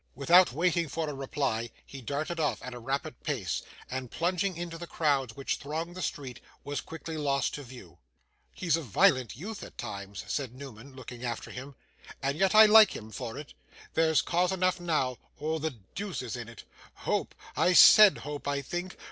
[0.15, 4.75] Without waiting for a reply, he darted off at a rapid pace, and, plunging into
[4.79, 7.99] the crowds which thronged the street, was quickly lost to view.
[8.51, 11.75] 'He's a violent youth at times,' said Newman, looking after him;
[12.19, 13.53] 'and yet I like him for it.
[13.93, 16.63] There's cause enough now, or the deuce is in it.
[17.05, 17.35] Hope!
[17.55, 18.97] I SAID hope, I think!